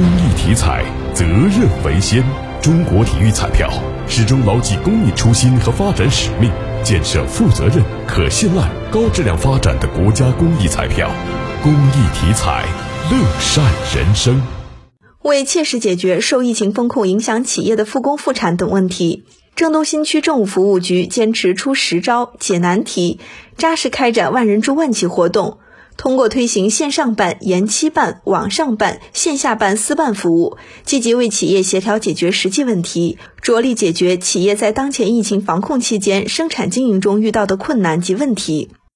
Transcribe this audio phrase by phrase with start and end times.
[0.00, 2.24] 公益体彩，责任为先。
[2.62, 3.70] 中国体育彩票
[4.08, 6.50] 始终牢记公益初心和发展使命，
[6.82, 11.10] 建设负责任、可信赖、高质量发展的国家公益彩票。
[11.62, 12.64] 公益体彩，
[13.10, 13.62] 乐善
[13.94, 14.40] 人生。
[15.20, 19.24] 为切实解决受疫情风控影响企业的复工复产等问题，
[19.54, 23.20] 郑东新区政务服务局坚持出实招、解难题，
[23.58, 25.58] 扎实开展万人助万企活动。
[26.00, 30.56] 通过推行线上办、延期办、网上办、线下办私办服务，
[30.86, 38.70] 积极为企业协调解决实际问题，着力解决企业在当前疫情防控期间生产经营中遇到的困难及问题。